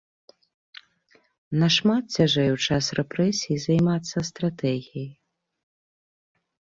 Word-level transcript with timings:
Нашмат 1.63 2.03
цяжэй 2.15 2.49
у 2.53 2.57
час 2.67 2.85
рэпрэсій 2.99 3.57
займацца 3.65 4.17
стратэгіяй. 4.31 5.07